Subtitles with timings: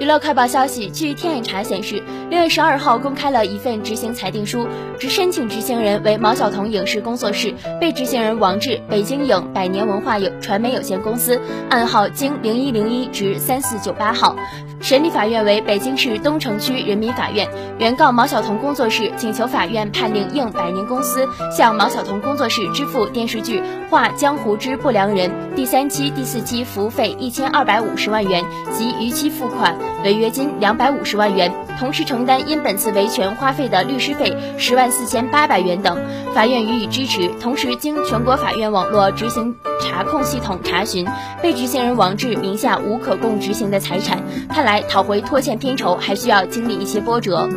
[0.00, 2.00] 娱乐快报消息，据天眼查显示，
[2.30, 14.36] 六月十二号公开了一份执行裁定书，执申请执行人为毛晓彤影视工作室，被执行人王志，北京影百年文化有传媒有限公司，暗号京零一零一至三四九八号。
[14.80, 17.48] 审理法院为北京市东城区人民法院。
[17.80, 23.60] 原告毛晓彤工作室请求法院判令应百年公司向毛晓彤工作室支付电视剧
[23.90, 29.76] 《画江湖之不良人》第三期、第四期服务费一千二百五十万元及逾期付款。
[30.04, 35.98] 违约金两百五十万元，同时承担因本次维权花费的律师费十万四千八百元等，
[36.34, 37.28] 法院予以支持。
[37.40, 41.06] 同时，经全国法院网络执行查控系统查询，
[41.42, 47.48] 被执行人王志名下无可供执行的财产，看来讨回拖欠片酬还需要经历一些波折。